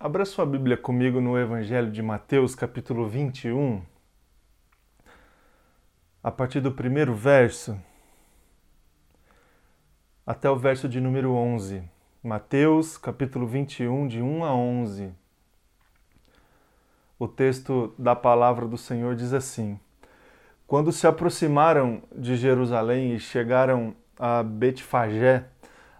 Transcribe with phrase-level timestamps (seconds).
[0.00, 3.82] Abra sua Bíblia comigo no Evangelho de Mateus, capítulo 21,
[6.22, 7.76] a partir do primeiro verso
[10.24, 11.82] até o verso de número 11.
[12.22, 15.12] Mateus, capítulo 21, de 1 a 11.
[17.18, 19.80] O texto da palavra do Senhor diz assim:
[20.64, 25.48] Quando se aproximaram de Jerusalém e chegaram a Betfagé,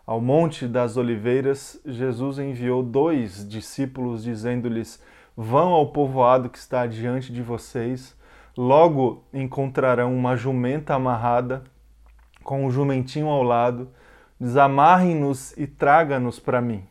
[0.09, 5.03] ao Monte das Oliveiras, Jesus enviou dois discípulos, dizendo-lhes:
[5.37, 8.17] Vão ao povoado que está diante de vocês,
[8.57, 11.63] logo encontrarão uma jumenta amarrada,
[12.43, 13.91] com um jumentinho ao lado,
[14.41, 16.87] desamarrem-nos e traga-nos para mim.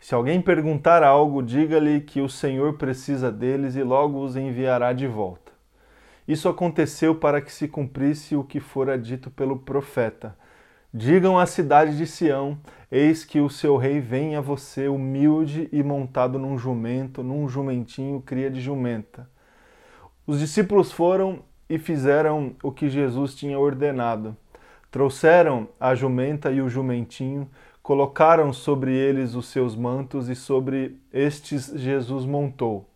[0.00, 5.06] Se alguém perguntar algo, diga-lhe que o Senhor precisa deles e logo os enviará de
[5.06, 5.52] volta.
[6.26, 10.41] Isso aconteceu para que se cumprisse o que fora dito pelo profeta
[10.94, 12.58] Digam à cidade de Sião:
[12.90, 18.20] Eis que o seu rei vem a você, humilde e montado num jumento, num jumentinho
[18.20, 19.26] cria de jumenta.
[20.26, 24.36] Os discípulos foram e fizeram o que Jesus tinha ordenado.
[24.90, 27.48] Trouxeram a jumenta e o jumentinho,
[27.82, 32.86] colocaram sobre eles os seus mantos e sobre estes Jesus montou.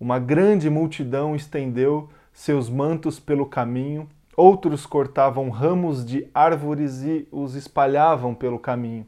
[0.00, 4.08] Uma grande multidão estendeu seus mantos pelo caminho
[4.38, 9.04] Outros cortavam ramos de árvores e os espalhavam pelo caminho.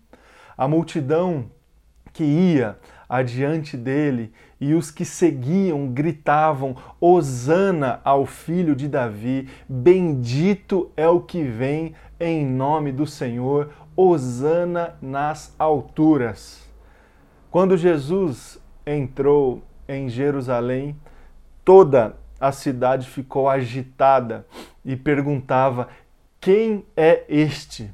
[0.59, 1.49] A multidão
[2.13, 2.77] que ia
[3.09, 11.21] adiante dele e os que seguiam gritavam: Hosana ao filho de Davi, bendito é o
[11.21, 16.69] que vem em nome do Senhor, Hosana nas alturas.
[17.53, 20.97] Quando Jesus entrou em Jerusalém,
[21.65, 24.45] toda a cidade ficou agitada
[24.85, 25.89] e perguntava:
[26.41, 27.93] Quem é este?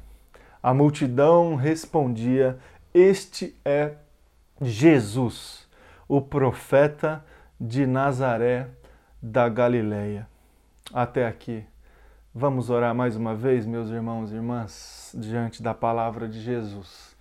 [0.61, 2.57] A multidão respondia:
[2.93, 3.93] Este é
[4.61, 5.67] Jesus,
[6.07, 7.23] o profeta
[7.59, 8.67] de Nazaré
[9.21, 10.27] da Galileia.
[10.93, 11.65] Até aqui.
[12.33, 17.15] Vamos orar mais uma vez, meus irmãos e irmãs, diante da palavra de Jesus.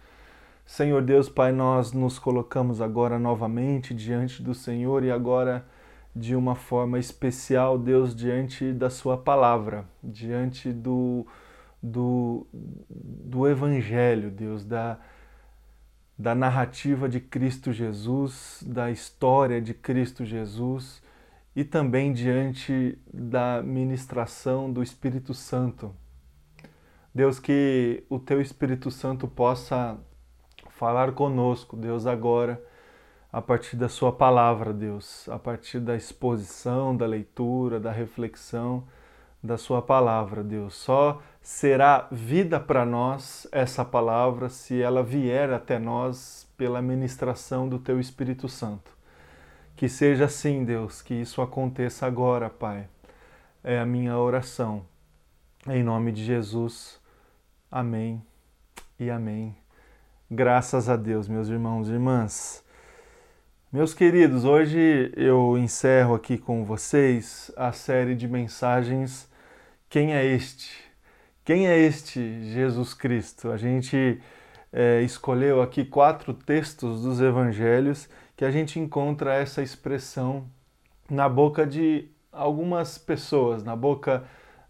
[0.66, 5.64] Senhor Deus, Pai, nós nos colocamos agora novamente diante do Senhor e agora
[6.16, 11.26] de uma forma especial, Deus, diante da Sua palavra, diante do,
[11.82, 12.46] do,
[12.88, 14.98] do Evangelho, Deus, da,
[16.18, 21.02] da narrativa de Cristo Jesus, da história de Cristo Jesus
[21.54, 25.94] e também diante da ministração do Espírito Santo.
[27.14, 29.98] Deus, que o Teu Espírito Santo possa
[30.70, 32.62] falar conosco, Deus, agora
[33.32, 38.84] a partir da Sua palavra, Deus, a partir da exposição, da leitura, da reflexão
[39.42, 40.74] da Sua palavra, Deus.
[40.74, 47.78] Só será vida para nós essa palavra se ela vier até nós pela ministração do
[47.78, 48.90] Teu Espírito Santo.
[49.76, 52.88] Que seja assim, Deus, que isso aconteça agora, Pai.
[53.62, 54.84] É a minha oração.
[55.68, 57.00] Em nome de Jesus.
[57.70, 58.24] Amém
[58.98, 59.54] e amém.
[60.30, 62.64] Graças a Deus, meus irmãos e irmãs.
[63.72, 69.28] Meus queridos, hoje eu encerro aqui com vocês a série de mensagens
[69.90, 70.70] Quem é este?
[71.44, 73.50] Quem é este Jesus Cristo?
[73.50, 74.22] A gente
[74.72, 80.46] é, escolheu aqui quatro textos dos evangelhos que a gente encontra essa expressão
[81.10, 84.22] na boca de algumas pessoas, na boca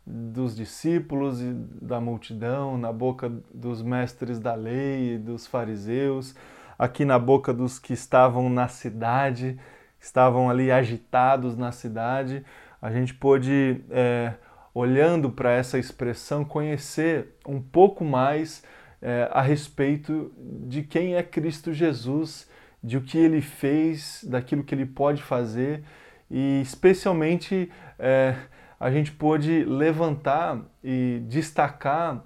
[0.06, 6.35] dos discípulos e da multidão, na boca dos mestres da lei e dos fariseus
[6.78, 9.59] aqui na boca dos que estavam na cidade,
[10.00, 12.44] estavam ali agitados na cidade.
[12.81, 14.34] A gente pôde, é,
[14.75, 18.62] olhando para essa expressão, conhecer um pouco mais
[19.00, 20.32] é, a respeito
[20.66, 22.48] de quem é Cristo Jesus,
[22.82, 25.82] de o que ele fez, daquilo que ele pode fazer
[26.31, 28.34] e, especialmente, é,
[28.78, 32.22] a gente pôde levantar e destacar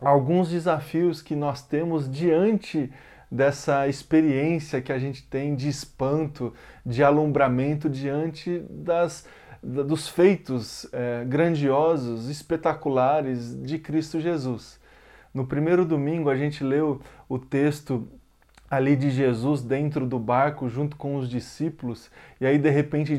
[0.00, 2.92] alguns desafios que nós temos diante
[3.34, 6.54] dessa experiência que a gente tem de espanto,
[6.86, 9.26] de alumbramento diante das,
[9.60, 14.78] dos feitos é, grandiosos, espetaculares de Cristo Jesus.
[15.34, 18.08] No primeiro domingo a gente leu o texto
[18.70, 23.18] ali de Jesus dentro do barco junto com os discípulos, e aí de repente,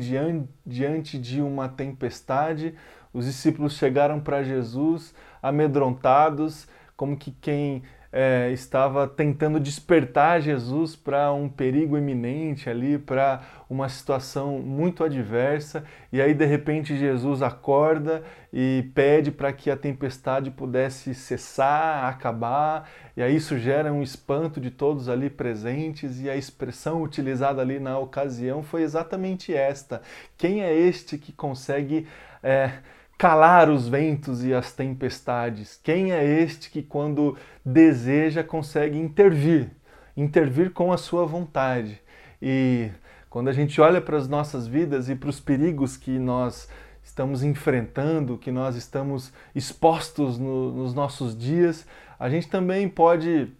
[0.64, 2.74] diante de uma tempestade,
[3.12, 7.82] os discípulos chegaram para Jesus amedrontados, como que quem
[8.18, 15.84] é, estava tentando despertar Jesus para um perigo iminente ali, para uma situação muito adversa,
[16.10, 22.88] e aí de repente Jesus acorda e pede para que a tempestade pudesse cessar, acabar,
[23.14, 27.78] e aí isso gera um espanto de todos ali presentes, e a expressão utilizada ali
[27.78, 30.00] na ocasião foi exatamente esta:
[30.38, 32.08] quem é este que consegue.
[32.42, 32.70] É,
[33.18, 35.80] calar os ventos e as tempestades?
[35.82, 39.70] Quem é este que, quando deseja, consegue intervir,
[40.16, 42.00] intervir com a sua vontade?
[42.40, 42.90] E
[43.30, 46.68] quando a gente olha para as nossas vidas e para os perigos que nós
[47.02, 51.86] estamos enfrentando, que nós estamos expostos no, nos nossos dias,
[52.18, 53.52] a gente também pode,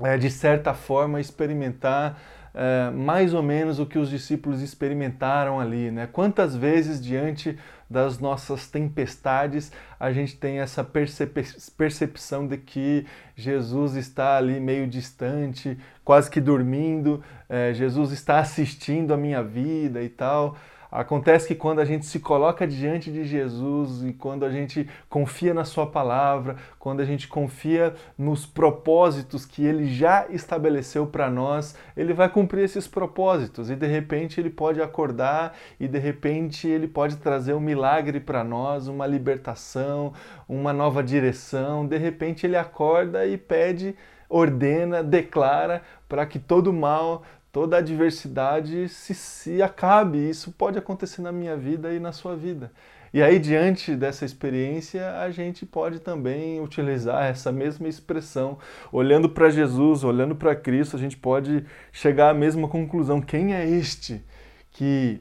[0.00, 2.20] é, de certa forma, experimentar
[2.54, 6.08] é, mais ou menos o que os discípulos experimentaram ali, né?
[6.10, 7.58] Quantas vezes diante
[7.88, 9.70] das nossas tempestades
[10.00, 11.44] a gente tem essa percep
[11.76, 13.06] percepção de que
[13.36, 20.02] Jesus está ali meio distante, quase que dormindo, é, Jesus está assistindo a minha vida
[20.02, 20.56] e tal.
[20.92, 25.54] Acontece que quando a gente se coloca diante de Jesus e quando a gente confia
[25.54, 31.74] na Sua palavra, quando a gente confia nos propósitos que Ele já estabeleceu para nós,
[31.96, 36.86] Ele vai cumprir esses propósitos e de repente Ele pode acordar e de repente Ele
[36.86, 40.12] pode trazer um milagre para nós, uma libertação,
[40.46, 41.86] uma nova direção.
[41.86, 43.96] De repente Ele acorda e pede
[44.28, 47.22] ordena, declara para que todo mal,
[47.52, 50.18] toda adversidade se, se acabe.
[50.18, 52.72] Isso pode acontecer na minha vida e na sua vida.
[53.14, 58.56] E aí, diante dessa experiência, a gente pode também utilizar essa mesma expressão.
[58.90, 61.62] Olhando para Jesus, olhando para Cristo, a gente pode
[61.92, 63.20] chegar à mesma conclusão.
[63.20, 64.24] Quem é este
[64.70, 65.20] que,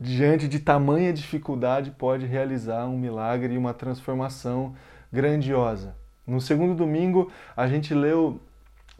[0.00, 4.74] diante de tamanha dificuldade, pode realizar um milagre e uma transformação
[5.12, 5.94] grandiosa?
[6.26, 8.40] No segundo domingo, a gente leu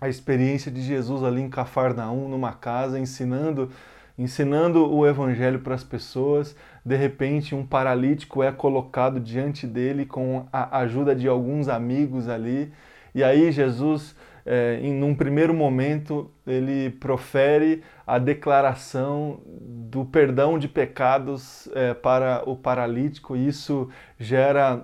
[0.04, 3.70] a experiência de Jesus ali em Cafarnaum, numa casa, ensinando,
[4.18, 6.54] ensinando o evangelho para as pessoas.
[6.84, 12.70] De repente, um paralítico é colocado diante dele com a ajuda de alguns amigos ali.
[13.14, 14.14] E aí Jesus,
[14.44, 22.42] é, em um primeiro momento, ele profere a declaração do perdão de pecados é, para
[22.44, 23.34] o paralítico.
[23.34, 24.82] Isso gera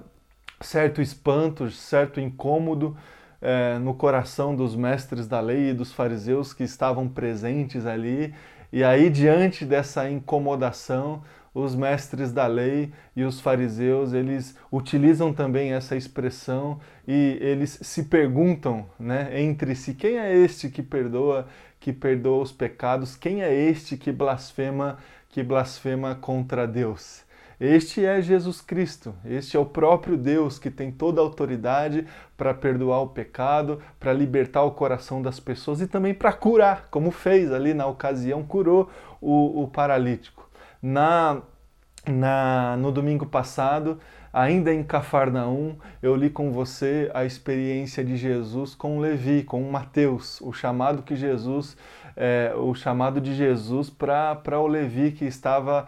[0.62, 2.96] certo espanto, certo incômodo
[3.40, 8.34] é, no coração dos mestres da lei e dos fariseus que estavam presentes ali.
[8.72, 11.22] E aí, diante dessa incomodação,
[11.52, 18.04] os mestres da lei e os fariseus, eles utilizam também essa expressão e eles se
[18.04, 21.48] perguntam, né, entre si, quem é este que perdoa,
[21.80, 23.16] que perdoa os pecados?
[23.16, 24.98] Quem é este que blasfema,
[25.28, 27.24] que blasfema contra Deus?
[27.60, 32.54] Este é Jesus Cristo, este é o próprio Deus que tem toda a autoridade para
[32.54, 37.52] perdoar o pecado, para libertar o coração das pessoas e também para curar, como fez
[37.52, 38.88] ali na ocasião, curou
[39.20, 40.48] o, o paralítico.
[40.80, 41.42] Na,
[42.08, 44.00] na, no domingo passado,
[44.32, 50.40] ainda em Cafarnaum, eu li com você a experiência de Jesus com Levi, com Mateus,
[50.40, 51.76] o chamado que Jesus,
[52.16, 55.86] é, o chamado de Jesus para o Levi que estava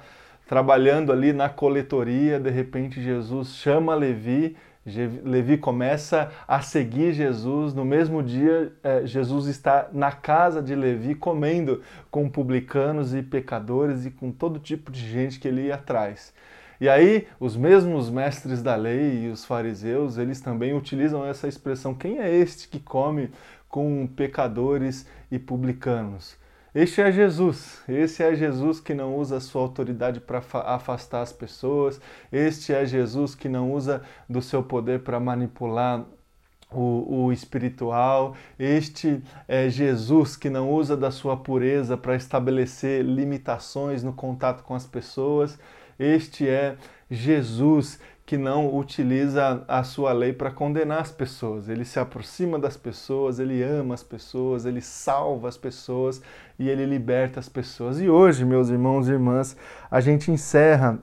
[0.53, 4.55] trabalhando ali na coletoria, de repente Jesus chama Levi,
[5.25, 7.73] Levi começa a seguir Jesus.
[7.73, 14.05] No mesmo dia, é, Jesus está na casa de Levi comendo com publicanos e pecadores
[14.05, 16.35] e com todo tipo de gente que ele ia atrás.
[16.79, 21.95] E aí, os mesmos mestres da lei e os fariseus, eles também utilizam essa expressão:
[21.95, 23.31] quem é este que come
[23.71, 26.42] com pecadores e publicanos?
[26.75, 27.83] Este é Jesus.
[27.87, 32.01] Esse é Jesus que não usa a sua autoridade para afastar as pessoas.
[32.33, 36.07] Este é Jesus que não usa do seu poder para manipular
[36.71, 38.35] o, o, espiritual.
[38.59, 44.75] Este é Jesus que não usa da sua pureza para estabelecer limitações no contato com
[44.75, 45.59] as pessoas.
[45.99, 46.77] Este é
[47.11, 51.69] Jesus que não utiliza a sua lei para condenar as pessoas.
[51.69, 56.23] Ele se aproxima das pessoas, ele ama as pessoas, ele salva as pessoas
[56.59, 58.01] e ele liberta as pessoas.
[58.01, 59.57] E hoje, meus irmãos e irmãs,
[59.91, 60.99] a gente encerra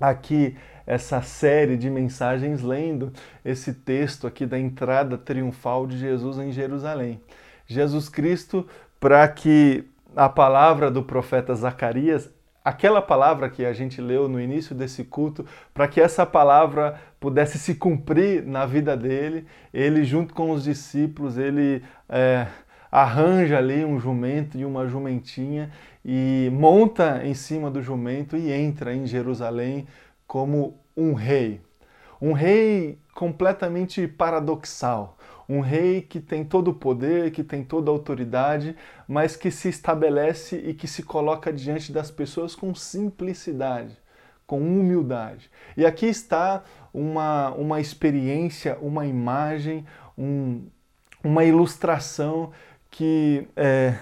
[0.00, 3.12] aqui essa série de mensagens lendo
[3.44, 7.20] esse texto aqui da entrada triunfal de Jesus em Jerusalém.
[7.66, 8.66] Jesus Cristo,
[8.98, 12.30] para que a palavra do profeta Zacarias
[12.64, 17.58] aquela palavra que a gente leu no início desse culto, para que essa palavra pudesse
[17.58, 22.46] se cumprir na vida dele, ele, junto com os discípulos, ele é,
[22.90, 25.70] arranja ali um jumento e uma jumentinha
[26.04, 29.86] e monta em cima do jumento e entra em Jerusalém
[30.26, 31.60] como um rei.
[32.20, 35.16] Um rei completamente paradoxal,
[35.48, 39.68] um rei que tem todo o poder, que tem toda a autoridade, mas que se
[39.68, 43.96] estabelece e que se coloca diante das pessoas com simplicidade,
[44.46, 45.50] com humildade.
[45.76, 49.84] E aqui está uma, uma experiência, uma imagem,
[50.16, 50.62] um,
[51.22, 52.52] uma ilustração
[52.90, 53.94] que é,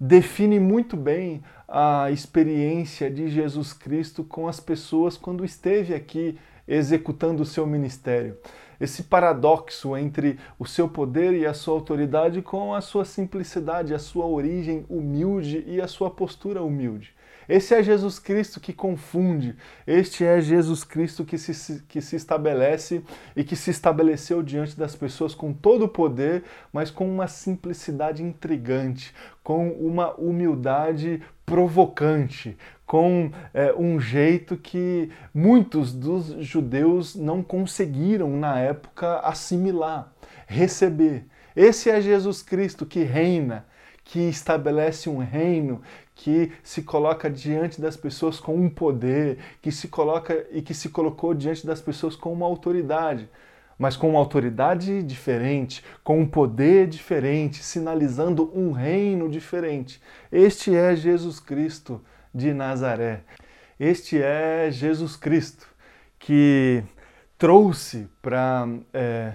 [0.00, 7.42] define muito bem a experiência de Jesus Cristo com as pessoas quando esteve aqui executando
[7.42, 8.38] o seu ministério
[8.80, 13.98] esse paradoxo entre o seu poder e a sua autoridade com a sua simplicidade, a
[13.98, 17.14] sua origem humilde e a sua postura humilde.
[17.48, 23.02] Esse é Jesus Cristo que confunde, este é Jesus Cristo que se, que se estabelece
[23.34, 28.22] e que se estabeleceu diante das pessoas com todo o poder, mas com uma simplicidade
[28.22, 38.28] intrigante, com uma humildade provocante, com é, um jeito que muitos dos judeus não conseguiram
[38.36, 40.12] na época assimilar,
[40.46, 41.24] receber.
[41.56, 43.66] Esse é Jesus Cristo que reina,
[44.04, 45.82] que estabelece um reino,
[46.18, 50.88] que se coloca diante das pessoas com um poder, que se coloca e que se
[50.88, 53.30] colocou diante das pessoas com uma autoridade,
[53.78, 60.02] mas com uma autoridade diferente, com um poder diferente, sinalizando um reino diferente.
[60.32, 62.02] Este é Jesus Cristo
[62.34, 63.20] de Nazaré.
[63.78, 65.68] Este é Jesus Cristo
[66.18, 66.82] que
[67.38, 69.34] trouxe para é,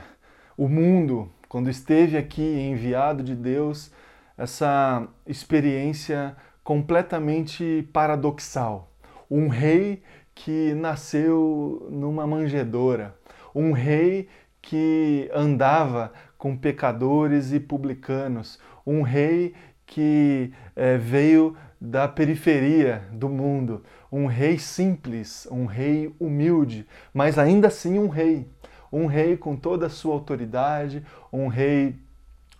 [0.58, 3.90] o mundo, quando esteve aqui enviado de Deus,
[4.38, 8.91] essa experiência completamente paradoxal.
[9.29, 10.01] Um rei
[10.34, 13.15] que nasceu numa manjedoura,
[13.53, 14.27] um rei
[14.62, 19.53] que andava com pecadores e publicanos, um rei
[19.86, 27.67] que é, veio da periferia do mundo, um rei simples, um rei humilde, mas ainda
[27.67, 28.48] assim um rei.
[28.91, 31.96] Um rei com toda a sua autoridade, um rei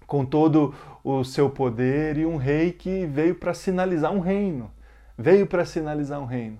[0.06, 4.72] com todo o seu poder e um rei que veio para sinalizar um reino.
[5.18, 6.60] Veio para sinalizar um reino.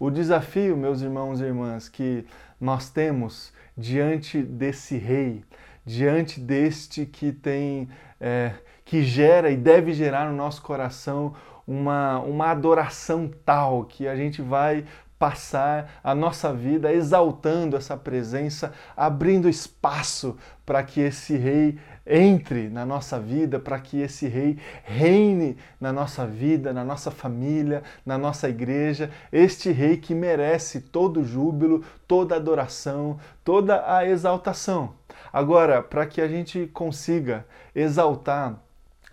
[0.00, 2.26] O desafio, meus irmãos e irmãs, que
[2.60, 5.44] nós temos diante desse rei,
[5.84, 7.88] diante deste que tem,
[8.20, 8.52] é,
[8.84, 11.34] que gera e deve gerar no nosso coração
[11.66, 14.84] uma, uma adoração tal que a gente vai
[15.18, 22.84] passar a nossa vida exaltando essa presença, abrindo espaço para que esse rei entre na
[22.84, 28.48] nossa vida, para que esse rei reine na nossa vida, na nossa família, na nossa
[28.48, 34.94] igreja, este rei que merece todo júbilo, toda adoração, toda a exaltação.
[35.32, 38.63] Agora, para que a gente consiga exaltar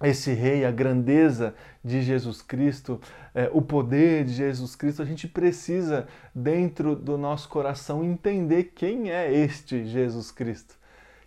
[0.03, 1.53] esse rei, a grandeza
[1.83, 2.99] de Jesus Cristo,
[3.33, 9.11] é, o poder de Jesus Cristo, a gente precisa, dentro do nosso coração, entender quem
[9.11, 10.75] é este Jesus Cristo.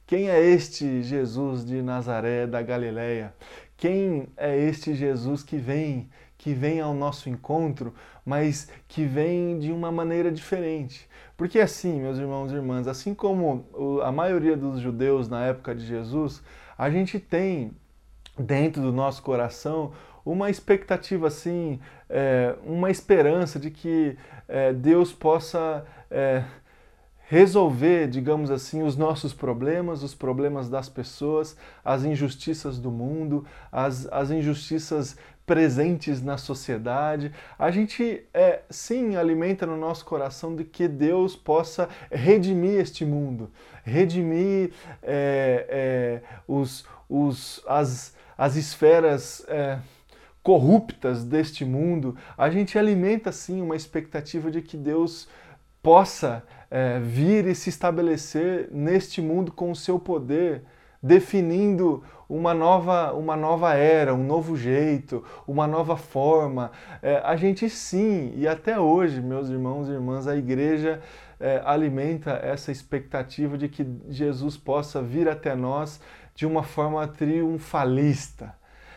[0.06, 3.32] Quem é este Jesus de Nazaré, da Galileia?
[3.76, 9.72] Quem é este Jesus que vem, que vem ao nosso encontro, mas que vem de
[9.72, 11.08] uma maneira diferente?
[11.36, 13.66] Porque assim, meus irmãos e irmãs, assim como
[14.02, 16.42] a maioria dos judeus na época de Jesus,
[16.76, 17.72] a gente tem
[18.38, 19.92] dentro do nosso coração
[20.24, 24.16] uma expectativa assim, é, uma esperança de que
[24.48, 26.42] é, Deus possa é,
[27.26, 34.06] resolver, digamos assim, os nossos problemas, os problemas das pessoas, as injustiças do mundo, as,
[34.10, 37.30] as injustiças presentes na sociedade.
[37.58, 43.50] A gente é, sim alimenta no nosso coração de que Deus possa redimir este mundo,
[43.84, 44.72] redimir
[45.02, 49.78] é, é, os, os, as, as esferas é,
[50.42, 55.28] corruptas deste mundo, a gente alimenta sim uma expectativa de que Deus
[55.82, 60.62] possa é, vir e se estabelecer neste mundo com o seu poder,
[61.02, 66.72] definindo uma nova, uma nova era, um novo jeito, uma nova forma.
[67.02, 71.00] É, a gente sim, e até hoje, meus irmãos e irmãs, a igreja
[71.38, 76.00] é, alimenta essa expectativa de que Jesus possa vir até nós
[76.34, 78.54] de uma forma triunfalista,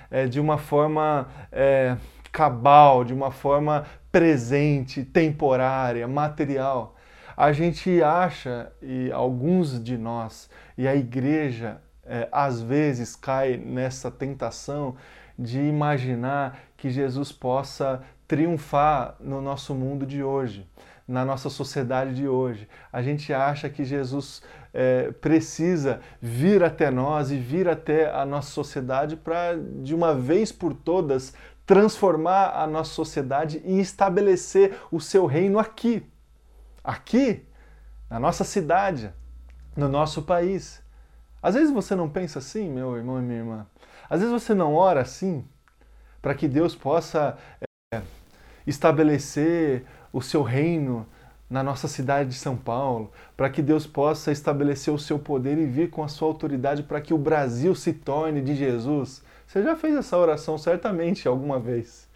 [0.10, 1.98] é, de uma forma é,
[2.32, 6.96] cabal, de uma forma presente, temporária, material.
[7.36, 14.10] A gente acha, e alguns de nós, e a igreja é, às vezes cai nessa
[14.10, 14.96] tentação
[15.38, 20.68] de imaginar que Jesus possa triunfar no nosso mundo de hoje,
[21.08, 22.68] na nossa sociedade de hoje.
[22.92, 24.42] A gente acha que Jesus
[24.80, 30.52] é, precisa vir até nós e vir até a nossa sociedade para, de uma vez
[30.52, 31.34] por todas,
[31.66, 36.06] transformar a nossa sociedade e estabelecer o seu reino aqui,
[36.84, 37.44] aqui,
[38.08, 39.12] na nossa cidade,
[39.76, 40.80] no nosso país.
[41.42, 43.66] Às vezes você não pensa assim, meu irmão e minha irmã.
[44.08, 45.44] Às vezes você não ora assim
[46.22, 47.36] para que Deus possa
[47.92, 48.02] é,
[48.68, 51.08] estabelecer o seu reino
[51.50, 55.66] na nossa cidade de São Paulo, para que Deus possa estabelecer o seu poder e
[55.66, 59.24] vir com a sua autoridade para que o Brasil se torne de Jesus.
[59.46, 62.08] Você já fez essa oração certamente alguma vez.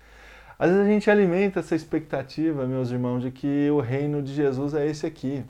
[0.59, 4.73] Às vezes a gente alimenta essa expectativa, meus irmãos, de que o reino de Jesus
[4.73, 5.43] é esse aqui,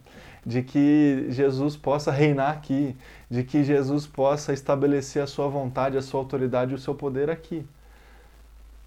[0.46, 2.96] de que Jesus possa reinar aqui,
[3.30, 7.30] de que Jesus possa estabelecer a sua vontade, a sua autoridade e o seu poder
[7.30, 7.66] aqui.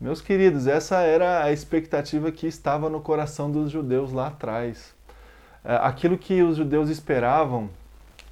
[0.00, 4.92] Meus queridos, essa era a expectativa que estava no coração dos judeus lá atrás.
[5.64, 7.70] É, aquilo que os judeus esperavam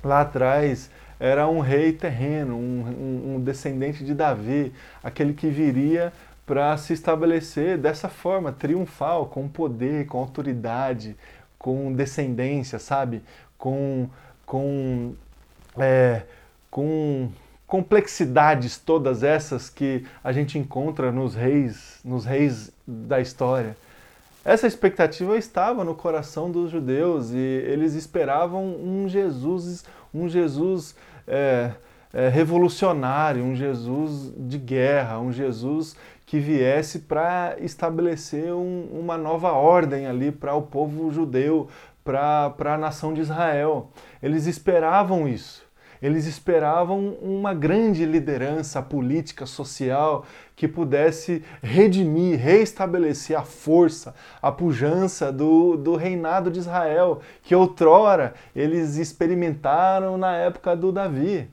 [0.03, 0.91] lá atrás
[1.21, 4.73] era um rei terreno, um, um, descendente de Davi,
[5.05, 6.13] aquele que viria
[6.45, 11.17] para se estabelecer dessa forma, triunfal, com poder, com autoridade,
[11.57, 13.23] com descendência, sabe?
[13.57, 14.09] Com,
[14.45, 15.15] com,
[15.79, 16.23] é,
[16.69, 17.31] com
[17.73, 23.75] complexidades todas essas que a gente encontra nos reis, nos reis da história.
[24.45, 30.95] Essa expectativa estava no coração dos judeus e eles esperavam um Jesus, um Jesus
[31.27, 31.71] é,
[32.13, 39.53] é, revolucionário, um Jesus de guerra, um Jesus que viesse para estabelecer um, uma nova
[39.53, 41.71] ordem ali para o povo judeu,
[42.05, 43.89] para a nação de Israel.
[44.23, 45.62] Eles esperavam isso.
[46.03, 55.31] Eles esperavam uma grande liderança política, social, que pudesse redimir, reestabelecer a força, a pujança
[55.31, 61.49] do, do reinado de Israel, que outrora eles experimentaram na época do Davi.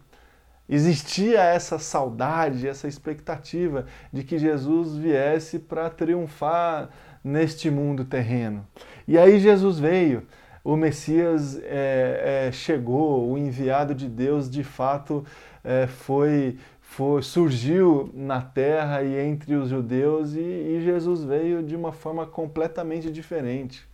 [0.68, 6.89] Existia essa saudade, essa expectativa de que Jesus viesse para triunfar
[7.24, 8.65] neste mundo terreno.
[9.08, 10.27] E aí Jesus veio
[10.63, 15.25] o Messias é, é, chegou, o enviado de Deus de fato
[15.63, 21.75] é, foi, foi, surgiu na terra e entre os judeus e, e Jesus veio de
[21.75, 23.88] uma forma completamente diferente.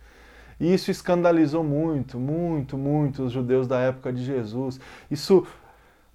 [0.58, 4.80] E isso escandalizou muito, muito, muito os judeus da época de Jesus.
[5.10, 5.46] Isso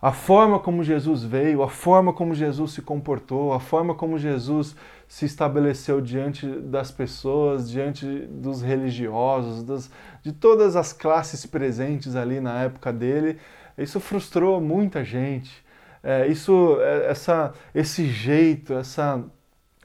[0.01, 4.75] a forma como Jesus veio, a forma como Jesus se comportou, a forma como Jesus
[5.07, 9.91] se estabeleceu diante das pessoas, diante dos religiosos,
[10.23, 13.37] de todas as classes presentes ali na época dele,
[13.77, 15.63] isso frustrou muita gente.
[16.01, 19.23] É, isso, é, essa, esse jeito, essa,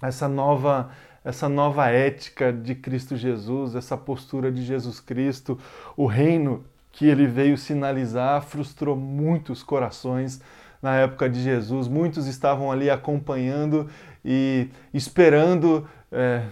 [0.00, 0.90] essa nova
[1.26, 5.58] essa nova ética de Cristo Jesus, essa postura de Jesus Cristo,
[5.96, 6.64] o reino
[6.96, 10.40] que ele veio sinalizar frustrou muitos corações
[10.80, 11.88] na época de Jesus.
[11.88, 13.86] Muitos estavam ali acompanhando
[14.24, 16.44] e esperando é,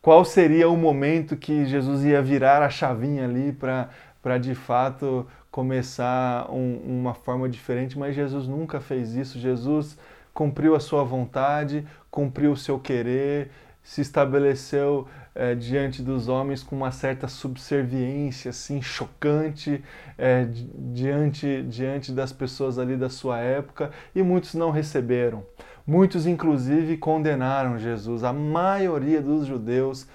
[0.00, 6.48] qual seria o momento que Jesus ia virar a chavinha ali para de fato começar
[6.48, 9.36] um, uma forma diferente, mas Jesus nunca fez isso.
[9.36, 9.98] Jesus
[10.32, 13.50] cumpriu a sua vontade, cumpriu o seu querer,
[13.82, 19.82] se estabeleceu é, diante dos homens com uma certa subserviência assim chocante
[20.18, 20.46] é,
[20.92, 25.44] diante diante das pessoas ali da sua época e muitos não receberam
[25.86, 30.06] muitos inclusive condenaram Jesus a maioria dos judeus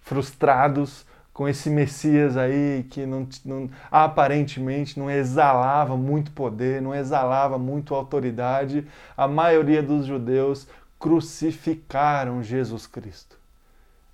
[0.00, 7.58] frustrados com esse Messias aí que não, não, aparentemente não exalava muito poder, não exalava
[7.58, 13.41] muito autoridade, a maioria dos judeus crucificaram Jesus Cristo.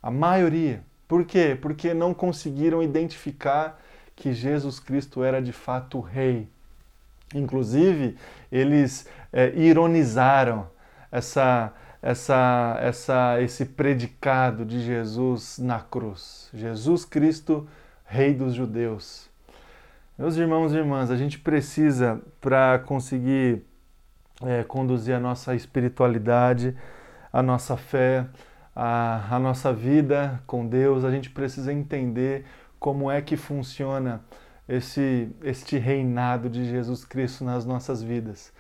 [0.03, 0.83] A maioria.
[1.07, 1.57] Por quê?
[1.61, 3.81] Porque não conseguiram identificar
[4.15, 6.49] que Jesus Cristo era de fato rei.
[7.35, 8.17] Inclusive,
[8.51, 10.69] eles é, ironizaram
[11.11, 16.51] essa, essa, essa, esse predicado de Jesus na cruz.
[16.53, 17.69] Jesus Cristo,
[18.05, 19.29] Rei dos Judeus.
[20.19, 23.63] Meus irmãos e irmãs, a gente precisa, para conseguir
[24.43, 26.75] é, conduzir a nossa espiritualidade,
[27.33, 28.27] a nossa fé,
[28.81, 32.45] a, a nossa vida com Deus, a gente precisa entender
[32.79, 34.23] como é que funciona
[34.69, 38.53] esse, este reinado de Jesus Cristo nas nossas vidas.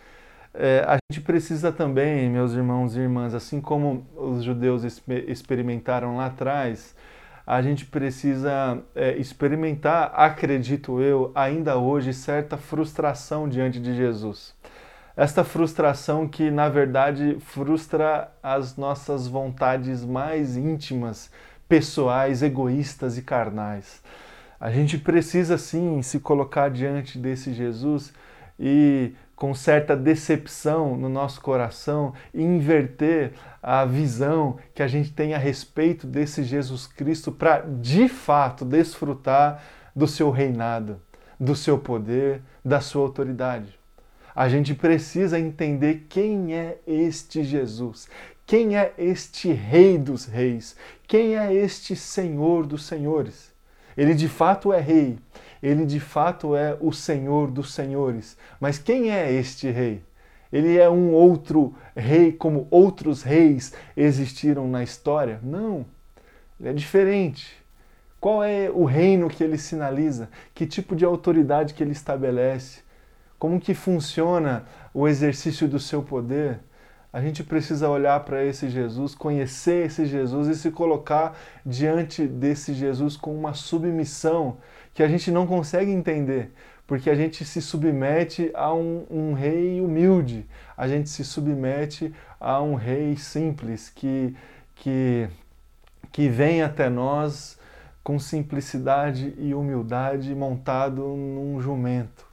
[0.52, 4.82] É, a gente precisa também, meus irmãos e irmãs, assim como os judeus
[5.28, 6.96] experimentaram lá atrás,
[7.46, 14.52] a gente precisa é, experimentar, acredito eu, ainda hoje, certa frustração diante de Jesus
[15.18, 21.28] esta frustração que, na verdade, frustra as nossas vontades mais íntimas,
[21.68, 24.00] pessoais, egoístas e carnais.
[24.60, 28.12] A gente precisa sim se colocar diante desse Jesus
[28.60, 35.38] e com certa decepção no nosso coração inverter a visão que a gente tem a
[35.38, 39.64] respeito desse Jesus Cristo para de fato desfrutar
[39.96, 41.00] do seu reinado,
[41.40, 43.77] do seu poder, da sua autoridade.
[44.38, 48.08] A gente precisa entender quem é este Jesus,
[48.46, 50.76] quem é este Rei dos Reis,
[51.08, 53.52] quem é este Senhor dos Senhores.
[53.96, 55.18] Ele de fato é Rei,
[55.60, 58.38] ele de fato é o Senhor dos Senhores.
[58.60, 60.02] Mas quem é este Rei?
[60.52, 65.40] Ele é um outro rei como outros reis existiram na história?
[65.42, 65.84] Não.
[66.60, 67.56] Ele é diferente.
[68.20, 70.28] Qual é o reino que ele sinaliza?
[70.54, 72.86] Que tipo de autoridade que ele estabelece?
[73.38, 76.58] Como que funciona o exercício do seu poder?
[77.12, 82.74] A gente precisa olhar para esse Jesus, conhecer esse Jesus e se colocar diante desse
[82.74, 84.58] Jesus com uma submissão
[84.92, 86.52] que a gente não consegue entender,
[86.86, 90.46] porque a gente se submete a um, um, rei humilde,
[90.76, 94.36] a gente se submete a um rei simples que,
[94.74, 95.28] que,
[96.12, 97.58] que vem até nós
[98.04, 102.27] com simplicidade e humildade montado num jumento.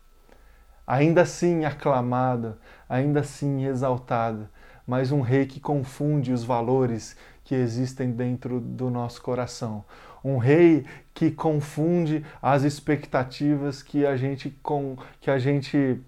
[0.85, 4.47] Ainda assim aclamado, ainda assim exaltado,
[4.85, 9.83] mas um rei que confunde os valores que existem dentro do nosso coração
[10.25, 16.01] um rei que confunde as expectativas que a gente com que a gente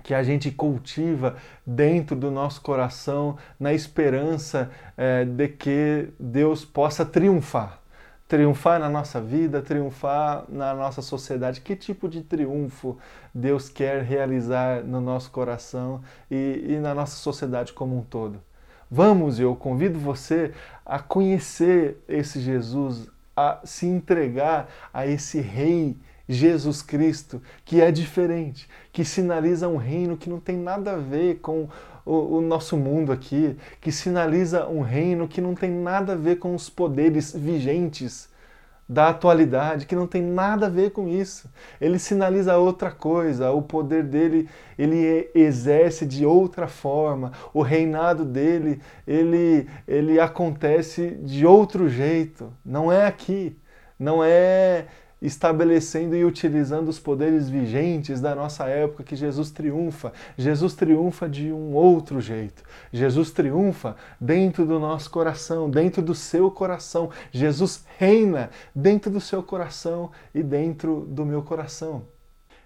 [0.00, 7.04] que a gente cultiva dentro do nosso coração na esperança é, de que Deus possa
[7.04, 7.80] triunfar.
[8.28, 11.62] Triunfar na nossa vida, triunfar na nossa sociedade.
[11.62, 12.98] Que tipo de triunfo
[13.34, 18.40] Deus quer realizar no nosso coração e, e na nossa sociedade como um todo?
[18.90, 20.52] Vamos, eu convido você
[20.84, 25.96] a conhecer esse Jesus, a se entregar a esse Rei
[26.28, 31.36] Jesus Cristo, que é diferente, que sinaliza um reino que não tem nada a ver
[31.36, 31.68] com
[32.04, 36.36] o, o, nosso mundo aqui, que sinaliza um reino que não tem nada a ver
[36.36, 38.28] com os poderes vigentes
[38.88, 41.50] da atualidade, que não tem nada a ver com isso.
[41.78, 48.80] Ele sinaliza outra coisa, o poder dele, ele exerce de outra forma, o reinado dele,
[49.06, 53.58] ele, ele acontece de outro jeito, não é aqui,
[53.98, 54.86] não é
[55.20, 60.12] estabelecendo e utilizando os poderes vigentes da nossa época que Jesus triunfa.
[60.36, 62.62] Jesus triunfa de um outro jeito.
[62.92, 67.10] Jesus triunfa dentro do nosso coração, dentro do seu coração.
[67.32, 72.04] Jesus reina dentro do seu coração e dentro do meu coração.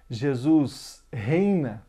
[0.09, 1.83] Jesus reina,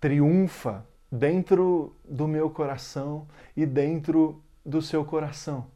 [0.00, 5.66] triunfa dentro do meu coração e dentro do seu coração.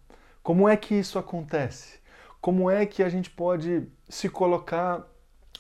[0.43, 2.02] Como é que isso acontece?
[2.43, 5.07] Como é que a gente pode se colocar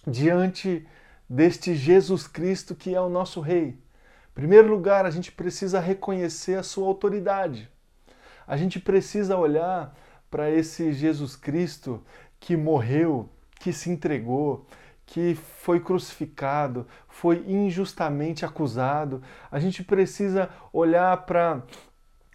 [0.05, 0.85] diante
[1.31, 3.69] deste Jesus Cristo que é o nosso Rei?
[3.69, 7.71] Em primeiro lugar, a gente precisa reconhecer a sua autoridade.
[8.45, 9.97] A gente precisa olhar
[10.29, 12.03] para esse Jesus Cristo
[12.41, 13.29] que morreu,
[13.61, 14.67] que se entregou,
[15.07, 19.23] que foi crucificado, foi injustamente acusado.
[19.53, 21.63] A gente precisa olhar para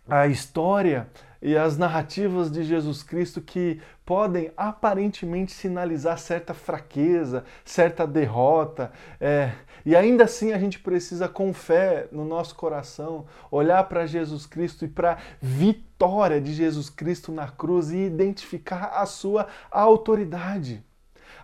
[0.10, 1.08] a história
[1.41, 9.52] e as narrativas de Jesus Cristo que podem aparentemente sinalizar certa fraqueza, certa derrota, é,
[9.86, 14.86] e ainda assim a gente precisa, com fé no nosso coração, olhar para Jesus Cristo
[14.86, 20.84] e para a vitória de Jesus Cristo na cruz e identificar a sua autoridade.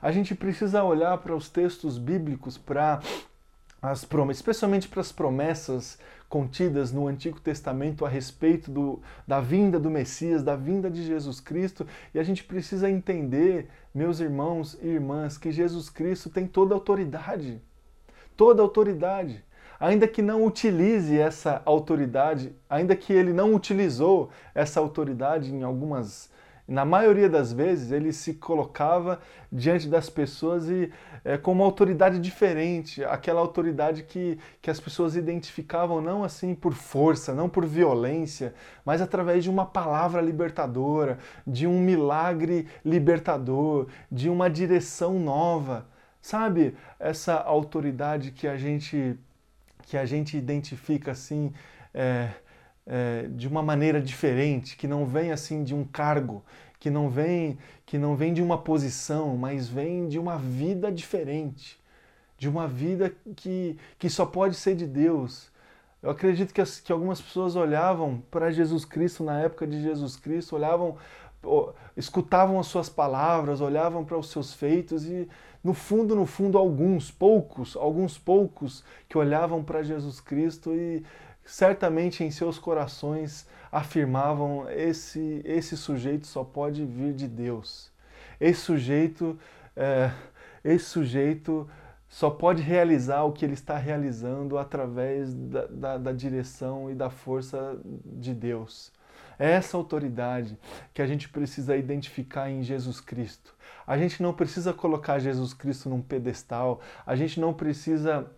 [0.02, 3.00] A gente precisa olhar para os textos bíblicos, para
[3.84, 9.78] as promessas, especialmente para as promessas contidas no Antigo Testamento a respeito do, da vinda
[9.78, 14.88] do Messias, da vinda de Jesus Cristo, e a gente precisa entender, meus irmãos e
[14.88, 17.62] irmãs, que Jesus Cristo tem toda a autoridade.
[18.38, 19.44] Toda a autoridade.
[19.78, 26.32] Ainda que não utilize essa autoridade, ainda que ele não utilizou essa autoridade em algumas
[26.68, 29.20] na maioria das vezes, ele se colocava
[29.52, 30.92] diante das pessoas e
[31.26, 36.74] é, com uma autoridade diferente, aquela autoridade que, que as pessoas identificavam não assim por
[36.74, 38.54] força, não por violência,
[38.86, 45.86] mas através de uma palavra libertadora, de um milagre libertador, de uma direção nova.
[46.22, 49.20] Sabe, essa autoridade que a gente,
[49.82, 51.52] que a gente identifica assim.
[51.94, 52.30] É,
[52.86, 56.44] é, de uma maneira diferente, que não vem assim de um cargo,
[56.80, 61.80] que não vem que não vem de uma posição, mas vem de uma vida diferente,
[62.38, 65.52] de uma vida que, que só pode ser de Deus.
[66.02, 70.16] Eu acredito que, as, que algumas pessoas olhavam para Jesus Cristo na época de Jesus
[70.16, 70.98] Cristo, olhavam,
[71.96, 75.30] escutavam as suas palavras, olhavam para os seus feitos e
[75.64, 81.04] no fundo, no fundo, alguns poucos, alguns poucos que olhavam para Jesus Cristo e
[81.46, 87.92] certamente em seus corações afirmavam esse esse sujeito só pode vir de Deus.
[88.40, 89.38] Esse sujeito
[89.76, 90.12] é,
[90.64, 91.70] esse sujeito
[92.08, 97.10] só pode realizar o que ele está realizando através da, da, da direção e da
[97.10, 98.92] força de Deus.
[99.40, 100.58] É essa autoridade
[100.94, 103.56] que a gente precisa identificar em Jesus Cristo.
[103.86, 108.32] A gente não precisa colocar Jesus Cristo num pedestal, a gente não precisa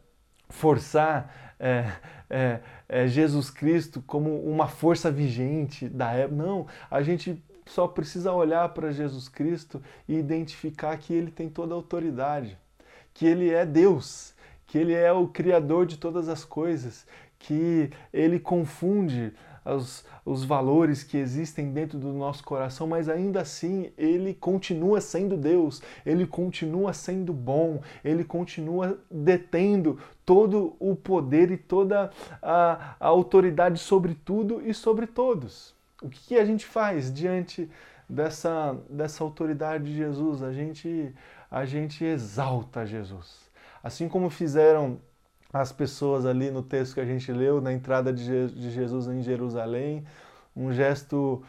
[0.50, 1.92] forçar é,
[2.30, 6.44] é, é, Jesus Cristo como uma força vigente da época.
[6.44, 11.74] Não, a gente só precisa olhar para Jesus Cristo e identificar que ele tem toda
[11.74, 12.58] a autoridade,
[13.14, 14.34] que ele é Deus,
[14.68, 17.08] que ele é o Criador de todas as coisas,
[17.40, 19.34] que ele confunde
[19.66, 25.36] os, os valores que existem dentro do nosso coração, mas ainda assim ele continua sendo
[25.36, 33.08] Deus, ele continua sendo bom, ele continua detendo todo o poder e toda a, a
[33.08, 35.74] autoridade sobre tudo e sobre todos.
[36.02, 37.70] O que, que a gente faz diante
[38.08, 40.44] dessa, dessa autoridade de Jesus?
[40.44, 41.14] A gente,
[41.50, 43.50] a gente exalta Jesus.
[43.84, 45.00] Assim como fizeram
[45.56, 50.04] as pessoas ali no texto que a gente leu, na entrada de Jesus em Jerusalém,
[50.54, 51.42] um gesto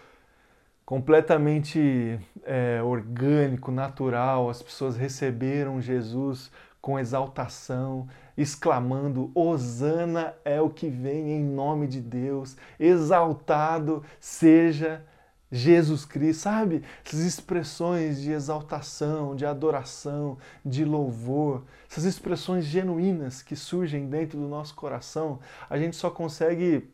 [0.85, 4.49] completamente é, orgânico, natural.
[4.49, 8.07] As pessoas receberam Jesus com exaltação,
[8.38, 15.15] exclamando: Hosana é o que vem em nome de Deus, exaltado seja Jesus
[15.50, 16.82] Cristo, sabe?
[17.04, 24.48] Essas expressões de exaltação, de adoração, de louvor, essas expressões genuínas que surgem dentro do
[24.48, 25.38] nosso coração,
[25.70, 26.90] a gente só consegue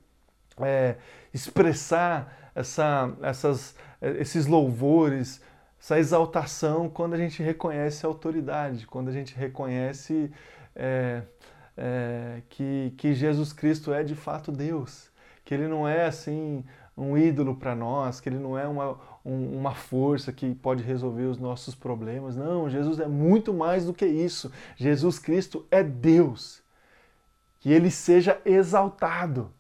[0.61, 0.97] é,
[1.33, 5.41] expressar essa, essas, esses louvores,
[5.81, 10.31] essa exaltação quando a gente reconhece a autoridade, quando a gente reconhece
[10.77, 11.23] é,
[11.77, 15.11] é, que, que Jesus Cristo é de fato Deus,
[15.45, 16.65] que Ele não é assim
[16.97, 21.25] um ídolo para nós, que ele não é uma, um, uma força que pode resolver
[21.25, 22.37] os nossos problemas.
[22.37, 24.53] Não, Jesus é muito mais do que isso.
[24.77, 26.63] Jesus Cristo é Deus.
[27.61, 29.51] Que ele seja exaltado.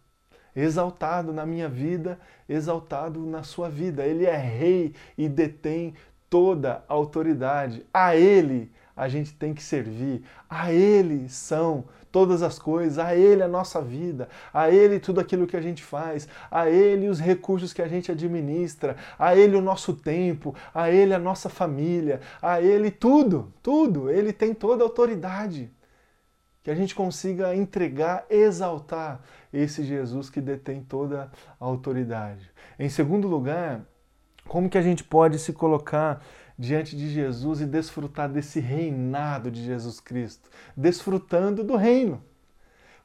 [0.54, 4.04] Exaltado na minha vida, exaltado na sua vida.
[4.04, 5.94] Ele é rei e detém
[6.28, 7.86] toda a autoridade.
[7.92, 10.22] A ele a gente tem que servir.
[10.48, 15.46] A ele são todas as coisas, a Ele a nossa vida, a Ele tudo aquilo
[15.46, 19.62] que a gente faz, a Ele os recursos que a gente administra, a Ele o
[19.62, 24.10] nosso tempo, a Ele a nossa família, a Ele tudo, tudo.
[24.10, 25.72] Ele tem toda a autoridade.
[26.62, 29.20] Que a gente consiga entregar, exaltar
[29.52, 32.48] esse Jesus que detém toda a autoridade.
[32.78, 33.80] Em segundo lugar,
[34.46, 36.22] como que a gente pode se colocar
[36.58, 42.22] diante de Jesus e desfrutar desse reinado de Jesus Cristo, desfrutando do reino.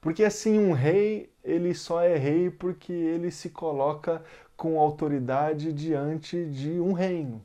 [0.02, 4.22] Porque assim, um rei, ele só é rei porque ele se coloca
[4.56, 7.42] com autoridade diante de um reino.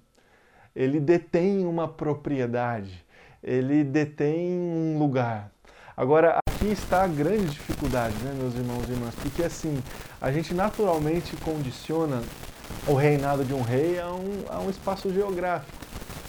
[0.75, 3.05] Ele detém uma propriedade,
[3.43, 5.53] ele detém um lugar.
[5.95, 9.83] Agora, aqui está a grande dificuldade, né, meus irmãos e irmãs, porque assim,
[10.21, 12.23] a gente naturalmente condiciona
[12.87, 15.71] o reinado de um rei a um, a um espaço geográfico.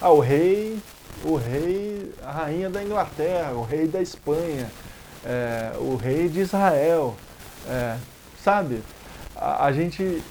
[0.06, 0.78] Ah, o rei,
[1.24, 4.70] o rei, a rainha da Inglaterra, o rei da Espanha,
[5.24, 7.16] é, o rei de Israel,
[7.66, 7.96] é,
[8.44, 8.84] sabe?
[9.34, 10.22] A, a gente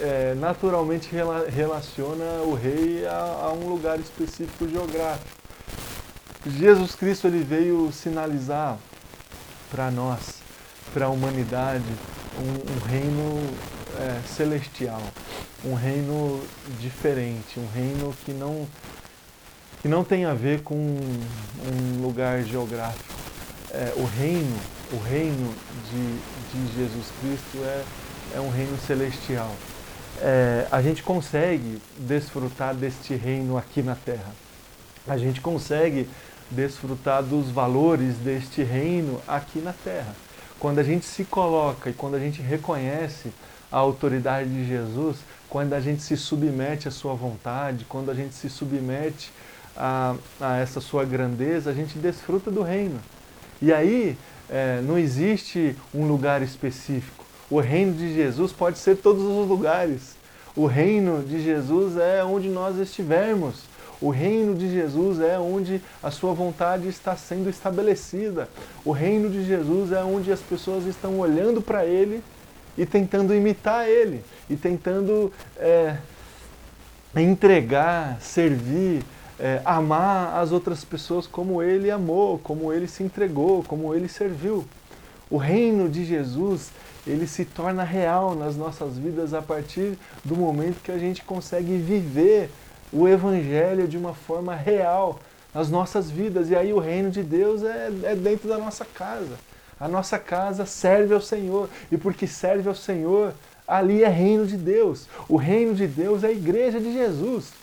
[0.00, 5.28] é, naturalmente rela, relaciona o rei a, a um lugar específico geográfico.
[6.44, 8.76] Jesus Cristo ele veio sinalizar
[9.70, 10.42] para nós,
[10.92, 11.84] para a humanidade,
[12.40, 13.56] um, um reino
[14.00, 15.00] é, celestial,
[15.64, 16.42] um reino
[16.80, 18.66] diferente, um reino que não
[19.82, 23.12] que não tem a ver com um lugar geográfico.
[23.72, 24.56] É, o reino,
[24.92, 25.52] o reino
[25.90, 27.84] de, de Jesus Cristo é,
[28.36, 29.52] é um reino celestial.
[30.20, 34.32] É, a gente consegue desfrutar deste reino aqui na Terra.
[35.08, 36.08] A gente consegue
[36.48, 40.14] desfrutar dos valores deste reino aqui na Terra.
[40.60, 43.32] Quando a gente se coloca e quando a gente reconhece
[43.70, 45.16] a autoridade de Jesus,
[45.48, 49.32] quando a gente se submete à sua vontade, quando a gente se submete
[49.76, 53.00] a, a essa sua grandeza, a gente desfruta do reino.
[53.60, 54.16] E aí
[54.50, 57.24] é, não existe um lugar específico.
[57.50, 60.16] O reino de Jesus pode ser todos os lugares.
[60.54, 63.62] O reino de Jesus é onde nós estivermos.
[64.00, 68.48] O reino de Jesus é onde a sua vontade está sendo estabelecida.
[68.84, 72.22] O reino de Jesus é onde as pessoas estão olhando para Ele
[72.76, 75.96] e tentando imitar Ele, e tentando é,
[77.14, 79.04] entregar, servir,
[79.42, 84.64] é, amar as outras pessoas como ele amou, como ele se entregou, como ele serviu.
[85.28, 86.70] O reino de Jesus,
[87.04, 91.76] ele se torna real nas nossas vidas a partir do momento que a gente consegue
[91.76, 92.50] viver
[92.92, 95.18] o evangelho de uma forma real
[95.52, 96.48] nas nossas vidas.
[96.48, 99.36] E aí o reino de Deus é, é dentro da nossa casa.
[99.80, 101.68] A nossa casa serve ao Senhor.
[101.90, 103.34] E porque serve ao Senhor,
[103.66, 105.08] ali é reino de Deus.
[105.28, 107.61] O reino de Deus é a igreja de Jesus.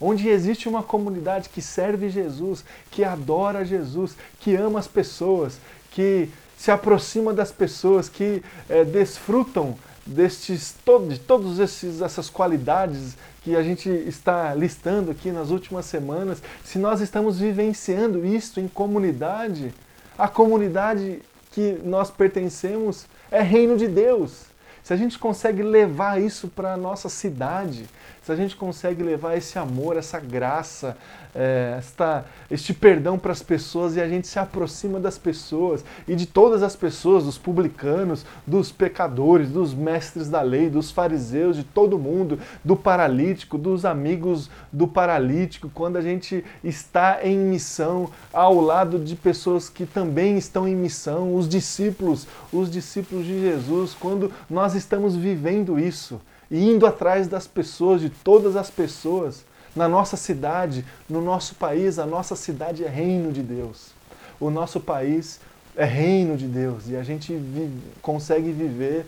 [0.00, 5.58] Onde existe uma comunidade que serve Jesus, que adora Jesus, que ama as pessoas,
[5.90, 10.74] que se aproxima das pessoas, que é, desfrutam destes,
[11.08, 11.58] de todas
[12.00, 18.26] essas qualidades que a gente está listando aqui nas últimas semanas, se nós estamos vivenciando
[18.26, 19.72] isto em comunidade,
[20.18, 24.50] a comunidade que nós pertencemos é reino de Deus.
[24.82, 27.88] Se a gente consegue levar isso para a nossa cidade,
[28.30, 30.96] se a gente consegue levar esse amor, essa graça,
[31.34, 36.14] é, esta, este perdão para as pessoas e a gente se aproxima das pessoas e
[36.14, 41.64] de todas as pessoas, dos publicanos, dos pecadores, dos mestres da lei, dos fariseus, de
[41.64, 48.60] todo mundo, do paralítico, dos amigos do paralítico, quando a gente está em missão ao
[48.60, 54.32] lado de pessoas que também estão em missão, os discípulos, os discípulos de Jesus, quando
[54.48, 60.16] nós estamos vivendo isso e indo atrás das pessoas, de todas as pessoas, na nossa
[60.16, 63.92] cidade, no nosso país, a nossa cidade é reino de Deus.
[64.40, 65.40] O nosso país
[65.76, 69.06] é reino de Deus e a gente vive, consegue viver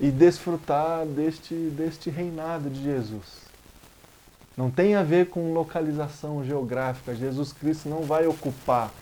[0.00, 3.44] e desfrutar deste, deste reinado de Jesus.
[4.56, 7.14] Não tem a ver com localização geográfica.
[7.14, 8.92] Jesus Cristo não vai ocupar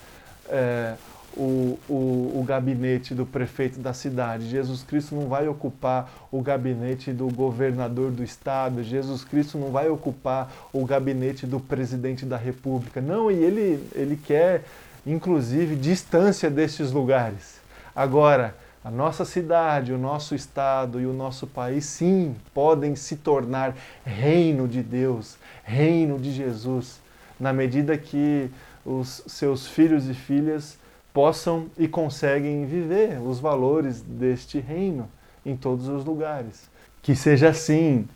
[0.49, 0.95] é,
[1.37, 4.49] o, o, o, gabinete do prefeito da cidade.
[4.49, 8.83] Jesus Cristo não vai ocupar o gabinete do governador do estado.
[8.83, 13.01] Jesus Cristo não vai ocupar o gabinete do presidente da república.
[13.01, 14.65] Não, e ele, ele quer,
[15.07, 17.61] inclusive, distância destes lugares.
[17.95, 23.77] Agora, a nossa cidade, o nosso estado e o nosso país, sim, podem se tornar
[24.05, 27.01] reino de Deus, reino de Jesus,
[27.39, 28.51] na medida que
[28.85, 30.82] os seus filhos e filhas
[31.13, 35.09] possam e conseguem viver os valores deste reino
[35.45, 36.71] em todos os lugares.
[37.03, 38.09] Que seja assim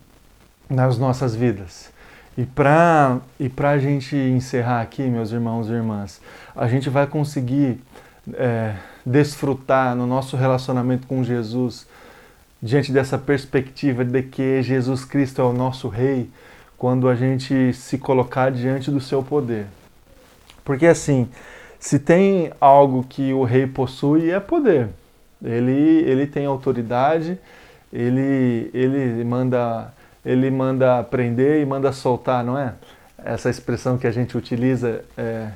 [0.69, 1.91] nas nossas vidas.
[2.37, 6.21] E para e a gente encerrar aqui, meus irmãos e irmãs,
[6.55, 7.81] a gente vai conseguir
[8.33, 11.87] é, desfrutar no nosso relacionamento com Jesus,
[12.61, 16.29] diante dessa perspectiva de que Jesus Cristo é o nosso Rei,
[16.77, 19.65] quando a gente se colocar diante do seu poder.
[20.63, 21.27] Porque assim,
[21.79, 24.89] se tem algo que o rei possui é poder.
[25.43, 27.37] Ele, ele tem autoridade,
[27.93, 29.93] ele, ele, manda,
[30.25, 32.73] ele manda prender e manda soltar, não é?
[33.23, 35.49] Essa expressão que a gente utiliza é,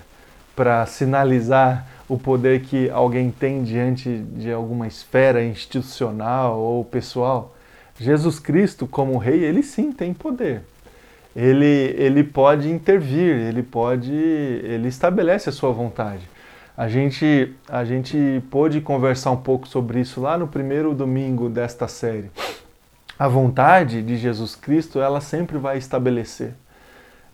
[0.56, 7.56] para sinalizar o poder que alguém tem diante de alguma esfera institucional ou pessoal.
[8.00, 10.64] Jesus Cristo, como rei, ele sim tem poder
[11.36, 16.30] ele, ele pode intervir, ele pode, ele estabelece a sua vontade.
[16.76, 21.88] A gente, a gente pôde conversar um pouco sobre isso lá no primeiro domingo desta
[21.88, 22.32] série.
[23.20, 26.54] A vontade de Jesus Cristo, ela sempre vai estabelecer,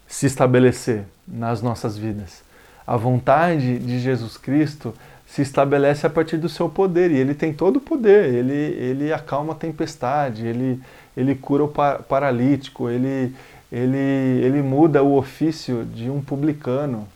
[0.05, 2.43] se estabelecer nas nossas vidas.
[2.86, 4.93] A vontade de Jesus Cristo
[5.25, 9.13] se estabelece a partir do seu poder, e ele tem todo o poder, ele, ele
[9.13, 10.81] acalma a tempestade, ele,
[11.15, 13.36] ele cura o paralítico, ele,
[13.71, 17.08] ele, ele muda o ofício de um publicano,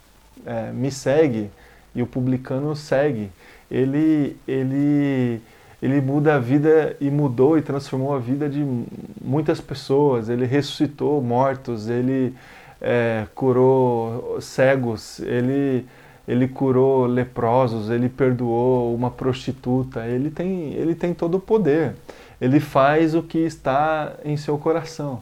[0.45, 1.49] é, me segue,
[1.95, 3.29] e o publicano segue.
[3.69, 5.41] Ele, ele,
[5.81, 8.65] ele muda a vida e mudou e transformou a vida de
[9.21, 10.27] muitas pessoas.
[10.27, 12.33] Ele ressuscitou mortos, ele
[12.81, 15.85] é, curou cegos, ele,
[16.27, 20.05] ele curou leprosos, ele perdoou uma prostituta.
[20.05, 21.95] Ele tem, ele tem todo o poder.
[22.41, 25.21] Ele faz o que está em seu coração.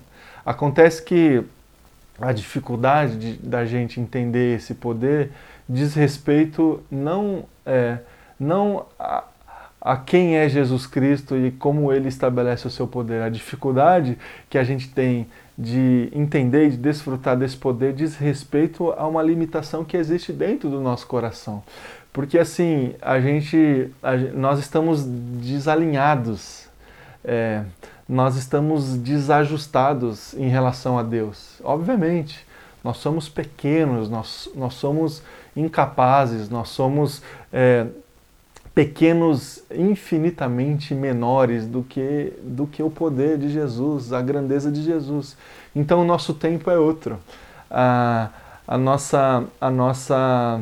[0.49, 1.43] Acontece que
[2.19, 5.29] a dificuldade de, da gente entender esse poder
[5.69, 7.99] diz respeito não, é,
[8.39, 9.25] não a,
[9.79, 13.21] a quem é Jesus Cristo e como ele estabelece o seu poder.
[13.21, 14.17] A dificuldade
[14.49, 19.21] que a gente tem de entender e de desfrutar desse poder diz respeito a uma
[19.21, 21.61] limitação que existe dentro do nosso coração.
[22.11, 26.67] Porque assim, a gente, a, nós estamos desalinhados.
[27.23, 27.61] É,
[28.09, 31.61] nós estamos desajustados em relação a Deus.
[31.63, 32.43] Obviamente,
[32.83, 35.21] nós somos pequenos, nós, nós somos
[35.55, 37.21] incapazes, nós somos
[37.53, 37.85] é,
[38.73, 45.37] pequenos infinitamente menores do que, do que o poder de Jesus, a grandeza de Jesus.
[45.75, 47.19] Então o nosso tempo é outro.
[47.69, 48.29] A,
[48.67, 50.61] a, nossa, a, nossa,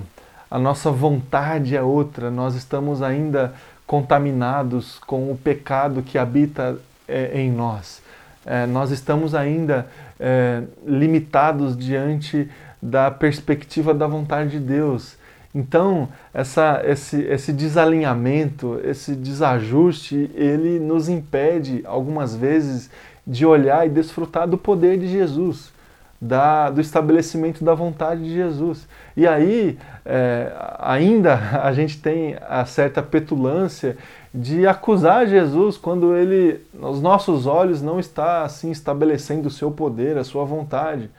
[0.51, 2.29] a nossa vontade é outra.
[2.29, 3.53] Nós estamos ainda
[3.85, 6.77] contaminados com o pecado que habita
[7.07, 8.01] é, em nós.
[8.45, 9.87] É, nós estamos ainda
[10.19, 12.49] é, limitados diante
[12.81, 15.17] da perspectiva da vontade de Deus.
[15.53, 22.89] Então, essa, esse, esse desalinhamento, esse desajuste, ele nos impede, algumas vezes,
[23.25, 25.71] de olhar e desfrutar do poder de Jesus,
[26.19, 28.87] da, do estabelecimento da vontade de Jesus.
[29.15, 33.97] E aí, é, ainda a gente tem a certa petulância
[34.33, 40.17] de acusar Jesus quando ele, nos nossos olhos, não está assim estabelecendo o seu poder,
[40.17, 41.09] a sua vontade.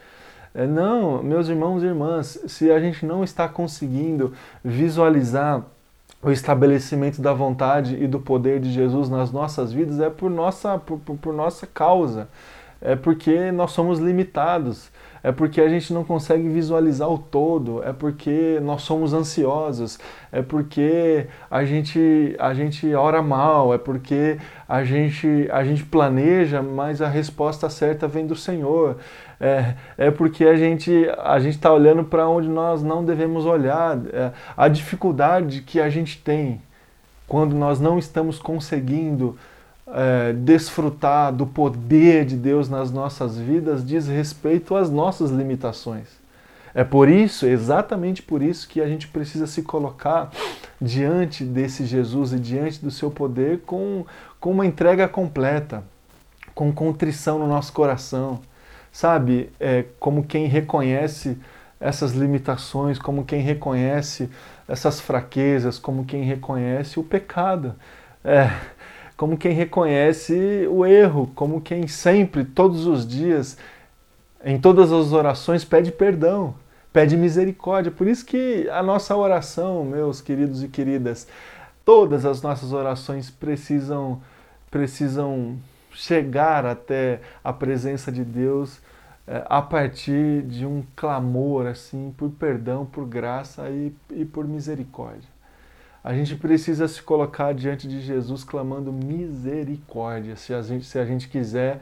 [0.55, 4.33] É, não, meus irmãos e irmãs, se a gente não está conseguindo
[4.65, 5.63] visualizar
[6.21, 10.77] o estabelecimento da vontade e do poder de Jesus nas nossas vidas, é por nossa,
[10.79, 12.29] por, por, por nossa causa.
[12.81, 14.91] É porque nós somos limitados
[15.23, 19.99] é porque a gente não consegue visualizar o todo, é porque nós somos ansiosos,
[20.31, 26.63] é porque a gente, a gente ora mal, é porque a gente, a gente planeja,
[26.63, 28.97] mas a resposta certa vem do Senhor.
[29.41, 33.99] É, é porque a gente a está olhando para onde nós não devemos olhar.
[34.13, 36.61] É, a dificuldade que a gente tem
[37.27, 39.37] quando nós não estamos conseguindo
[39.93, 46.07] é, desfrutar do poder de Deus nas nossas vidas diz respeito às nossas limitações.
[46.75, 50.31] É por isso, exatamente por isso, que a gente precisa se colocar
[50.81, 54.05] diante desse Jesus e diante do seu poder com,
[54.39, 55.83] com uma entrega completa,
[56.55, 58.41] com contrição no nosso coração,
[58.93, 59.51] sabe?
[59.59, 61.39] É, como quem reconhece
[61.81, 64.29] essas limitações, como quem reconhece
[64.69, 67.75] essas fraquezas, como quem reconhece o pecado.
[68.25, 68.51] É,
[69.19, 73.59] como quem reconhece o erro, como quem sempre, todos os dias,
[74.45, 76.55] em todas as orações, pede perdão,
[76.93, 77.91] pede misericórdia.
[77.91, 81.27] Por isso que a nossa oração, meus queridos e queridas,
[81.85, 84.23] todas as nossas orações precisam
[84.71, 85.59] precisam
[85.91, 88.79] chegar até a presença de Deus
[89.27, 95.38] é, a partir de um clamor assim por perdão, por graça e, e por misericórdia.
[96.03, 101.05] A gente precisa se colocar diante de Jesus clamando misericórdia, se a gente, se a
[101.05, 101.81] gente quiser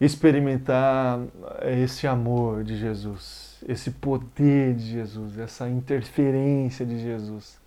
[0.00, 1.20] experimentar
[1.62, 7.60] esse amor de Jesus, esse poder de Jesus, essa interferência de Jesus.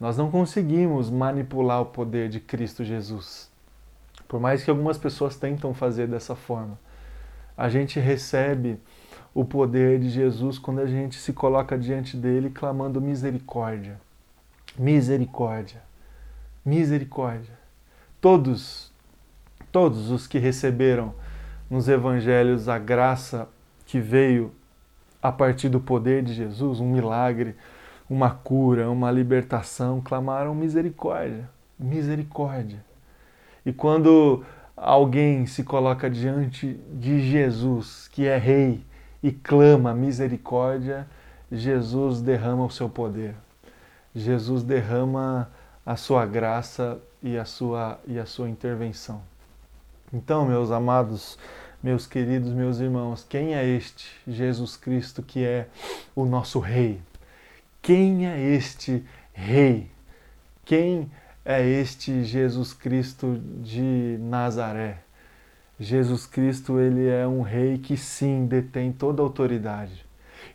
[0.00, 3.50] Nós não conseguimos manipular o poder de Cristo Jesus.
[4.26, 6.78] Por mais que algumas pessoas tentam fazer dessa forma,
[7.54, 8.80] a gente recebe
[9.34, 14.00] o poder de Jesus quando a gente se coloca diante dele clamando misericórdia.
[14.78, 15.82] Misericórdia.
[16.64, 17.52] Misericórdia.
[18.20, 18.92] Todos,
[19.70, 21.14] todos os que receberam
[21.68, 23.48] nos evangelhos a graça
[23.84, 24.52] que veio
[25.20, 27.54] a partir do poder de Jesus, um milagre,
[28.08, 31.48] uma cura, uma libertação, clamaram misericórdia,
[31.78, 32.84] misericórdia.
[33.64, 34.44] E quando
[34.76, 38.84] alguém se coloca diante de Jesus, que é rei,
[39.22, 41.06] e clama misericórdia,
[41.50, 43.34] Jesus derrama o seu poder.
[44.14, 45.50] Jesus derrama
[45.84, 49.22] a sua graça e a sua, e a sua intervenção.
[50.12, 51.38] Então, meus amados,
[51.82, 55.68] meus queridos, meus irmãos, quem é este Jesus Cristo que é
[56.14, 57.00] o nosso Rei?
[57.80, 59.90] Quem é este Rei?
[60.64, 61.10] Quem
[61.44, 64.98] é este Jesus Cristo de Nazaré?
[65.80, 70.06] Jesus Cristo, ele é um rei que sim detém toda a autoridade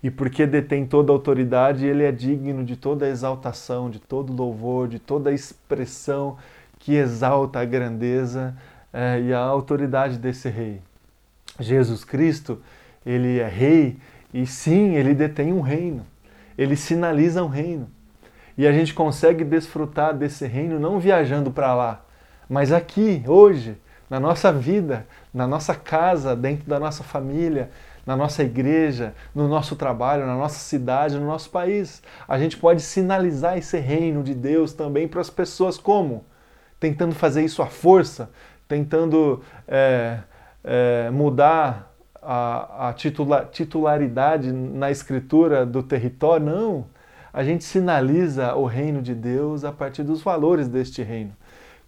[0.04, 4.34] e porque detém toda a autoridade, ele é digno de toda a exaltação, de todo
[4.34, 6.38] louvor, de toda a expressão
[6.80, 8.56] que exalta a grandeza
[8.94, 10.82] é, e a autoridade desse rei.
[11.60, 12.62] Jesus Cristo,
[13.06, 13.98] ele é rei
[14.34, 16.06] e sim, ele detém um reino.
[16.58, 17.90] Ele sinaliza um reino.
[18.58, 22.04] E a gente consegue desfrutar desse reino não viajando para lá,
[22.50, 23.78] mas aqui, hoje,
[24.10, 27.70] na nossa vida, na nossa casa, dentro da nossa família,
[28.08, 32.02] na nossa igreja, no nosso trabalho, na nossa cidade, no nosso país.
[32.26, 36.24] A gente pode sinalizar esse reino de Deus também para as pessoas como?
[36.80, 38.32] Tentando fazer isso à força,
[38.66, 40.20] tentando é,
[40.64, 46.46] é, mudar a, a titula, titularidade na escritura do território.
[46.46, 46.86] Não.
[47.34, 51.34] A gente sinaliza o reino de Deus a partir dos valores deste reino.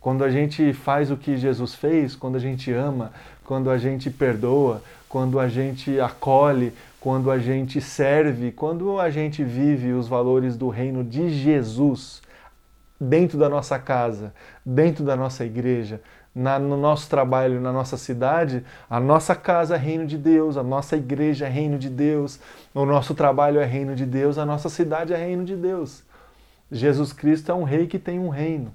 [0.01, 3.11] Quando a gente faz o que Jesus fez, quando a gente ama,
[3.49, 4.79] quando a gente perdoa,
[5.09, 10.69] quando a gente acolhe, quando a gente serve, quando a gente vive os valores do
[10.69, 12.21] reino de Jesus
[13.01, 15.99] dentro da nossa casa, dentro da nossa igreja,
[16.35, 20.61] na, no nosso trabalho, na nossa cidade, a nossa casa é reino de Deus, a
[20.61, 22.39] nossa igreja é reino de Deus,
[22.71, 26.03] o nosso trabalho é reino de Deus, a nossa cidade é reino de Deus.
[26.71, 28.71] Jesus Cristo é um rei que tem um reino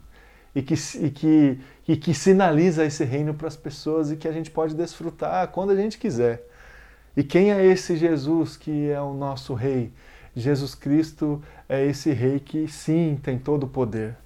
[0.55, 4.33] e que, e que, e que sinaliza esse reino para as pessoas e que a
[4.33, 6.47] gente pode desfrutar quando a gente quiser.
[7.17, 9.93] E quem é esse Jesus que é o nosso Rei?
[10.35, 14.17] Jesus Cristo é esse Rei que sim tem todo o poder.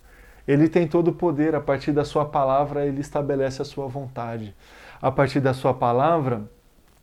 [0.47, 4.55] Ele tem todo o poder, a partir da Sua palavra, ele estabelece a Sua vontade.
[5.01, 6.43] A partir da Sua palavra,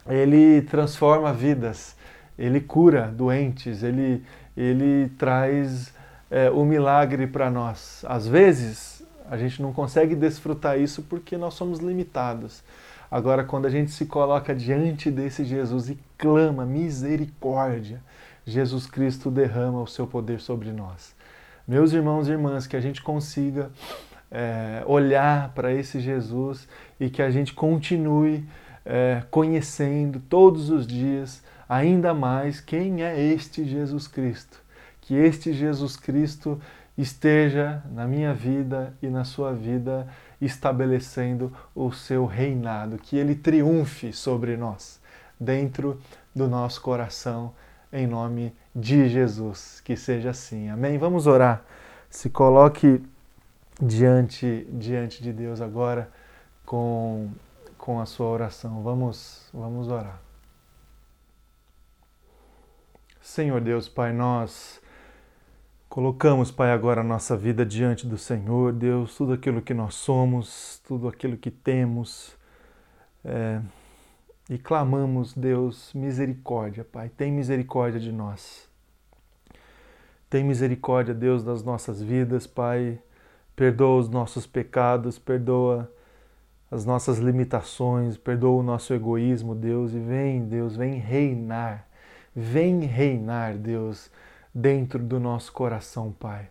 [0.07, 1.95] ele transforma vidas,
[2.37, 4.23] ele cura doentes, ele,
[4.57, 5.93] ele traz
[6.29, 8.03] é, o milagre para nós.
[8.07, 8.94] Às vezes,
[9.29, 12.63] a gente não consegue desfrutar isso porque nós somos limitados.
[13.09, 18.01] Agora, quando a gente se coloca diante desse Jesus e clama misericórdia,
[18.45, 21.15] Jesus Cristo derrama o seu poder sobre nós.
[21.67, 23.71] Meus irmãos e irmãs, que a gente consiga
[24.29, 26.67] é, olhar para esse Jesus
[26.99, 28.45] e que a gente continue
[28.85, 34.61] é, conhecendo todos os dias ainda mais quem é este Jesus Cristo.
[35.01, 36.59] Que este Jesus Cristo
[36.97, 40.07] esteja na minha vida e na sua vida
[40.39, 45.01] estabelecendo o seu reinado, que ele triunfe sobre nós,
[45.39, 45.99] dentro
[46.33, 47.53] do nosso coração,
[47.91, 49.81] em nome de Jesus.
[49.81, 50.69] Que seja assim.
[50.69, 50.97] Amém?
[50.97, 51.63] Vamos orar.
[52.09, 53.01] Se coloque
[53.81, 56.09] diante, diante de Deus agora
[56.65, 57.29] com,
[57.77, 58.81] com a sua oração.
[58.83, 60.19] Vamos, vamos orar.
[63.21, 64.79] Senhor Deus, Pai, nós
[65.89, 70.81] colocamos, Pai, agora a nossa vida diante do Senhor, Deus, tudo aquilo que nós somos,
[70.87, 72.35] tudo aquilo que temos,
[73.23, 73.61] é,
[74.49, 78.69] e clamamos, Deus, misericórdia, Pai, tem misericórdia de nós.
[80.29, 82.99] Tem misericórdia, Deus, das nossas vidas, Pai.
[83.55, 85.89] Perdoa os nossos pecados, perdoa
[86.69, 91.87] as nossas limitações, perdoa o nosso egoísmo, Deus, e vem, Deus, vem reinar
[92.35, 94.11] Vem reinar, Deus,
[94.55, 96.47] dentro do nosso coração, Pai.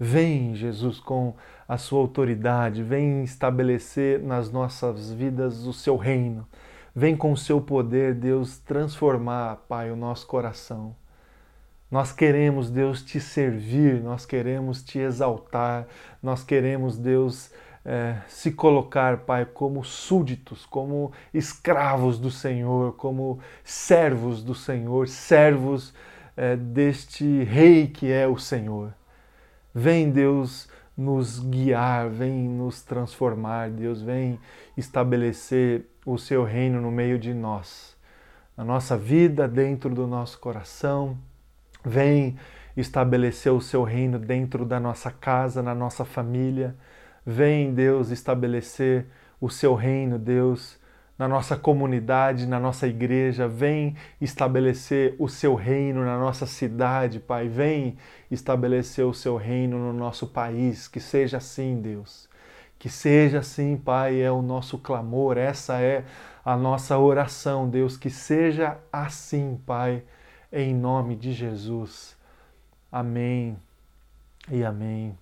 [0.00, 1.34] Vem, Jesus, com
[1.68, 6.46] a sua autoridade, vem estabelecer nas nossas vidas o seu reino.
[6.94, 10.96] Vem com o seu poder, Deus, transformar, Pai, o nosso coração.
[11.88, 15.86] Nós queremos, Deus, te servir, nós queremos te exaltar,
[16.22, 17.50] nós queremos, Deus,
[17.84, 25.94] é, se colocar, Pai, como súditos, como escravos do Senhor, como servos do Senhor, servos
[26.38, 28.94] é, deste Rei que é o Senhor.
[29.74, 34.38] Vem, Deus, nos guiar, vem nos transformar, Deus, vem
[34.76, 37.94] estabelecer o seu reino no meio de nós,
[38.56, 41.18] na nossa vida, dentro do nosso coração.
[41.84, 42.38] Vem
[42.76, 46.74] estabelecer o seu reino dentro da nossa casa, na nossa família
[47.30, 49.04] Vem, Deus, estabelecer
[49.38, 50.78] o seu reino, Deus,
[51.18, 53.48] na nossa comunidade, na nossa igreja.
[53.48, 57.48] Vem estabelecer o seu reino na nossa cidade, Pai.
[57.48, 57.98] Vem
[58.30, 60.86] estabelecer o seu reino no nosso país.
[60.86, 62.28] Que seja assim, Deus.
[62.78, 66.04] Que seja assim, Pai, é o nosso clamor, essa é
[66.44, 67.96] a nossa oração, Deus.
[67.96, 70.04] Que seja assim, Pai,
[70.52, 72.16] em nome de Jesus.
[72.92, 73.58] Amém
[74.50, 75.18] e amém.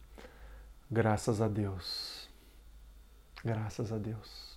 [0.90, 2.28] Graças a Deus.
[3.42, 4.55] Graças a Deus.